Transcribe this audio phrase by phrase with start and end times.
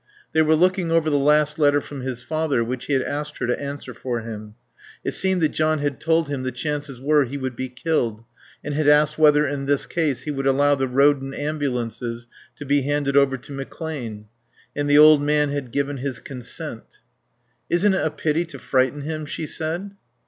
[0.33, 3.45] They were looking over the last letter from his father which he had asked her
[3.45, 4.55] to answer for him.
[5.03, 8.23] It seemed that John had told him the chances were he would be killed
[8.63, 12.25] and had asked him whether in this case he would allow the Roden ambulances
[12.55, 14.25] to be handed over to McClane.
[14.75, 17.01] And the old man had given his consent.
[17.69, 19.91] "Isn't it a pity to frighten him?" she said.